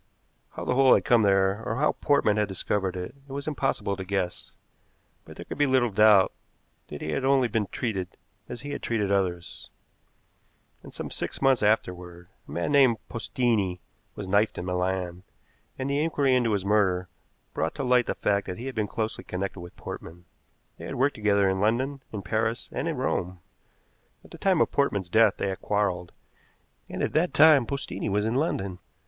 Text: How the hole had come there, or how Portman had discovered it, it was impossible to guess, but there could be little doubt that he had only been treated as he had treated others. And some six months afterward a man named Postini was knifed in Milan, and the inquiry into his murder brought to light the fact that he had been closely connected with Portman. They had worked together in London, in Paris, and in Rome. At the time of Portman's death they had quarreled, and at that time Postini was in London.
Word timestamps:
How 0.53 0.65
the 0.65 0.73
hole 0.73 0.95
had 0.95 1.05
come 1.05 1.21
there, 1.21 1.61
or 1.63 1.75
how 1.75 1.91
Portman 1.91 2.37
had 2.37 2.47
discovered 2.47 2.95
it, 2.97 3.13
it 3.29 3.31
was 3.31 3.47
impossible 3.47 3.95
to 3.97 4.03
guess, 4.03 4.55
but 5.25 5.35
there 5.35 5.45
could 5.45 5.59
be 5.59 5.67
little 5.67 5.91
doubt 5.91 6.33
that 6.87 7.01
he 7.03 7.11
had 7.11 7.23
only 7.23 7.47
been 7.47 7.67
treated 7.67 8.17
as 8.49 8.61
he 8.61 8.71
had 8.71 8.81
treated 8.81 9.11
others. 9.11 9.69
And 10.81 10.91
some 10.91 11.11
six 11.11 11.39
months 11.39 11.61
afterward 11.61 12.29
a 12.47 12.51
man 12.51 12.71
named 12.71 12.97
Postini 13.11 13.79
was 14.15 14.27
knifed 14.27 14.57
in 14.57 14.65
Milan, 14.65 15.21
and 15.77 15.87
the 15.91 16.03
inquiry 16.03 16.33
into 16.33 16.53
his 16.53 16.65
murder 16.65 17.07
brought 17.53 17.75
to 17.75 17.83
light 17.83 18.07
the 18.07 18.15
fact 18.15 18.47
that 18.47 18.57
he 18.57 18.65
had 18.65 18.73
been 18.73 18.87
closely 18.87 19.23
connected 19.23 19.59
with 19.59 19.75
Portman. 19.77 20.25
They 20.79 20.85
had 20.85 20.95
worked 20.95 21.13
together 21.15 21.47
in 21.47 21.59
London, 21.61 22.01
in 22.11 22.23
Paris, 22.23 22.69
and 22.71 22.87
in 22.87 22.97
Rome. 22.97 23.39
At 24.23 24.31
the 24.31 24.39
time 24.39 24.61
of 24.61 24.71
Portman's 24.71 25.09
death 25.09 25.37
they 25.37 25.49
had 25.49 25.61
quarreled, 25.61 26.11
and 26.89 27.03
at 27.03 27.13
that 27.13 27.35
time 27.35 27.67
Postini 27.67 28.09
was 28.09 28.25
in 28.25 28.33
London. 28.33 28.79